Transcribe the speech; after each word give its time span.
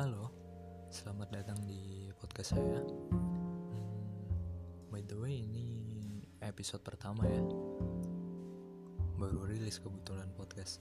Halo, 0.00 0.32
selamat 0.88 1.28
datang 1.28 1.60
di 1.68 2.08
podcast 2.16 2.56
saya. 2.56 2.80
Hmm, 3.12 4.88
by 4.88 5.04
the 5.04 5.12
way, 5.12 5.44
ini 5.44 5.92
episode 6.40 6.80
pertama 6.80 7.28
ya. 7.28 7.44
Baru 9.20 9.44
rilis 9.44 9.76
kebetulan 9.76 10.32
podcast. 10.32 10.80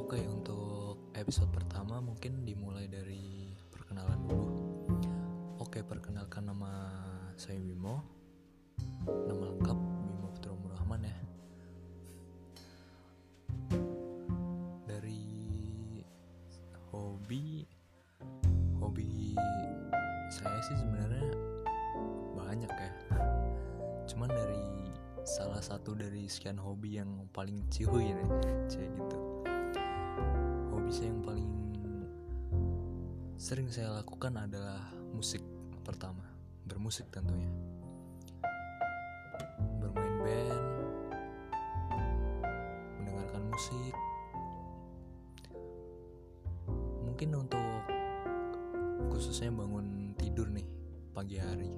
Oke, 0.00 0.16
untuk 0.24 1.12
episode 1.12 1.52
pertama 1.52 2.00
mungkin 2.00 2.48
dimulai 2.48 2.88
dari 2.88 3.52
perkenalan 3.68 4.24
dulu. 4.24 4.48
Oke, 5.60 5.84
perkenalkan 5.84 6.48
nama 6.48 6.72
saya 7.36 7.60
Wimo. 7.60 8.00
Nama 9.04 9.44
lengkap 9.44 9.87
hobi 17.28 17.60
hobi 18.80 19.36
saya 20.32 20.64
sih 20.64 20.80
sebenarnya 20.80 21.28
banyak 22.32 22.72
ya. 22.72 22.92
Cuman 24.08 24.32
dari 24.32 24.64
salah 25.28 25.60
satu 25.60 25.92
dari 25.92 26.24
sekian 26.24 26.56
hobi 26.56 26.96
yang 26.96 27.28
paling 27.28 27.68
cihuy 27.68 28.16
nih 28.16 28.28
kayak 28.40 28.88
gitu. 28.96 29.44
Hobi 30.72 30.88
saya 30.88 31.12
yang 31.12 31.20
paling 31.20 31.52
sering 33.36 33.68
saya 33.68 34.00
lakukan 34.00 34.32
adalah 34.32 34.88
musik 35.12 35.44
pertama 35.84 36.24
bermusik 36.64 37.12
tentunya. 37.12 37.52
Bermain 39.84 40.16
band 40.24 40.64
mendengarkan 42.96 43.52
musik 43.52 43.92
mungkin 47.18 47.50
untuk 47.50 47.82
khususnya 49.10 49.50
bangun 49.50 50.14
tidur 50.14 50.46
nih 50.54 50.62
pagi 51.10 51.34
hari. 51.34 51.74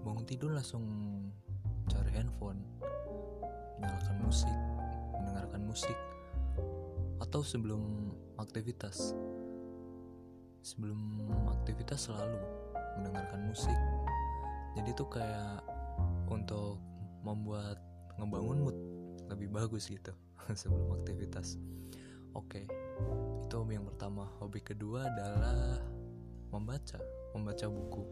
Bangun 0.00 0.24
tidur 0.24 0.56
langsung 0.56 0.80
cari 1.92 2.08
handphone 2.16 2.56
nyalakan 3.84 4.16
musik 4.24 4.56
mendengarkan 5.12 5.68
musik 5.68 5.92
atau 7.20 7.44
sebelum 7.44 8.16
aktivitas. 8.40 9.12
Sebelum 10.64 11.20
aktivitas 11.52 12.08
selalu 12.08 12.40
mendengarkan 12.96 13.44
musik. 13.44 13.76
Jadi 14.72 14.96
tuh 14.96 15.12
kayak 15.12 15.60
untuk 16.32 16.80
membuat 17.20 17.76
ngebangun 18.16 18.64
mood 18.64 18.76
lebih 19.28 19.52
bagus 19.52 19.84
gitu 19.92 20.16
sebelum 20.64 20.96
aktivitas 20.96 21.60
pertama 24.06 24.30
hobi 24.38 24.62
kedua 24.62 25.02
adalah 25.02 25.82
membaca 26.54 26.94
membaca 27.34 27.66
buku. 27.66 28.06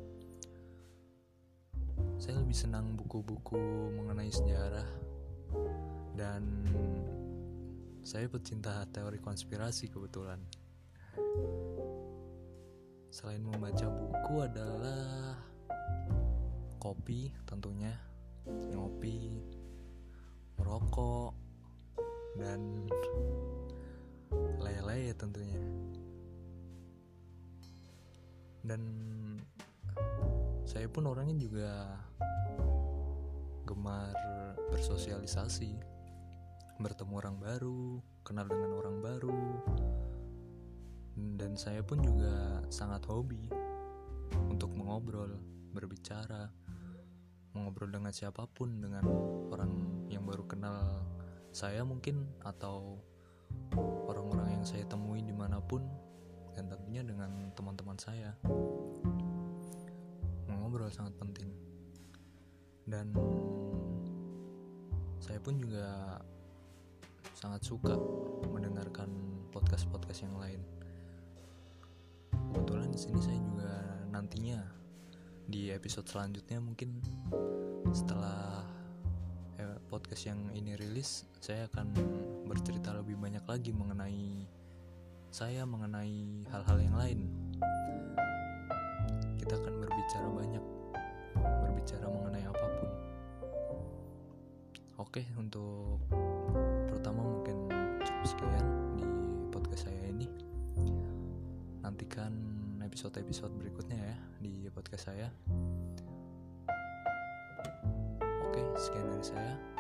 Saya 2.19 2.43
lebih 2.43 2.59
senang 2.59 2.99
buku-buku 2.99 3.55
mengenai 3.95 4.27
sejarah 4.27 4.91
dan 6.19 6.67
saya 8.03 8.27
pecinta 8.27 8.83
teori 8.91 9.23
konspirasi 9.23 9.87
kebetulan. 9.87 10.43
Selain 13.15 13.47
membaca 13.47 13.87
buku 13.87 14.35
adalah 14.51 15.39
kopi 16.83 17.31
tentunya 17.47 17.95
ngopi 18.51 19.47
merokok 20.59 21.39
dan 22.35 22.91
ya 24.97 25.15
tentunya. 25.15 25.61
Dan 28.65 28.81
saya 30.65 30.89
pun 30.89 31.05
orangnya 31.11 31.37
juga 31.37 31.71
gemar 33.69 34.17
bersosialisasi. 34.73 35.77
Bertemu 36.81 37.13
orang 37.21 37.37
baru 37.39 38.03
kenal 38.25 38.49
dengan 38.49 38.71
orang 38.81 38.97
baru. 39.05 39.41
Dan 41.15 41.55
saya 41.55 41.85
pun 41.85 42.03
juga 42.03 42.65
sangat 42.73 43.07
hobi 43.07 43.47
untuk 44.51 44.75
mengobrol 44.75 45.39
berbicara 45.75 46.51
mengobrol 47.55 47.91
dengan 47.95 48.11
siapa 48.11 48.51
pun 48.51 48.83
dengan 48.83 49.07
orang 49.55 49.71
yang 50.11 50.27
baru 50.27 50.43
kenal 50.45 51.07
saya 51.55 51.87
mungkin 51.87 52.27
atau 52.43 52.99
orang-orang 54.07 54.61
yang 54.61 54.65
saya 54.65 54.85
temui 54.87 55.21
di 55.25 55.35
mana 55.35 55.59
pun 55.59 55.83
dan 56.55 56.71
tentunya 56.71 57.03
dengan 57.03 57.51
teman-teman 57.59 57.99
saya. 57.99 58.35
Mengobrol 60.47 60.91
sangat 60.91 61.15
penting. 61.19 61.51
Dan 62.85 63.11
saya 65.19 65.41
pun 65.41 65.57
juga 65.57 66.21
sangat 67.35 67.65
suka 67.65 67.97
mendengarkan 68.53 69.11
podcast-podcast 69.51 70.25
yang 70.25 70.37
lain. 70.39 70.61
Kebetulan 72.55 72.93
di 72.95 73.01
sini 73.01 73.19
saya 73.19 73.41
juga 73.41 73.73
nantinya 74.13 74.63
di 75.45 75.69
episode 75.75 76.09
selanjutnya 76.09 76.63
mungkin 76.63 77.03
setelah 77.93 78.65
podcast 79.95 80.27
yang 80.27 80.51
ini 80.59 80.75
rilis 80.75 81.23
saya 81.39 81.71
akan 81.71 81.95
bercerita 82.51 82.91
lebih 82.99 83.15
banyak 83.15 83.47
lagi 83.47 83.71
mengenai 83.71 84.43
saya 85.31 85.63
mengenai 85.63 86.43
hal-hal 86.51 86.79
yang 86.83 86.99
lain. 86.99 87.21
Kita 89.39 89.55
akan 89.55 89.75
berbicara 89.87 90.29
banyak 90.35 90.65
berbicara 91.39 92.07
mengenai 92.11 92.43
apa 92.43 92.67
pun. 92.75 92.91
Oke 94.99 95.23
untuk 95.39 96.03
pertama 96.91 97.23
mungkin 97.23 97.71
cukup 98.03 98.27
sekian 98.27 98.67
di 98.99 99.07
podcast 99.55 99.87
saya 99.87 100.11
ini. 100.11 100.27
Nantikan 101.87 102.35
episode-episode 102.83 103.55
berikutnya 103.63 104.11
ya 104.11 104.17
di 104.43 104.67
podcast 104.75 105.07
saya. 105.07 105.31
Oke 108.43 108.59
sekian 108.75 109.07
dari 109.15 109.23
saya 109.23 109.74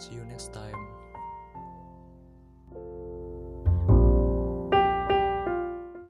see 0.00 0.14
you 0.14 0.24
next 0.24 0.52
time 0.54 0.99